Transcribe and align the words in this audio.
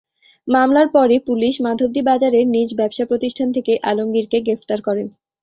মামলার 0.47 0.87
পরই 0.93 1.19
পুলিশ 1.27 1.53
মাধবদী 1.65 2.01
বাজারের 2.09 2.45
নিজ 2.47 2.69
ব্যবসাপ্রতিষ্ঠান 2.75 3.47
থেকে 3.55 3.73
আলমগীরকে 3.89 4.37
গ্রেপ্তার 4.41 4.79
করে। 4.81 5.03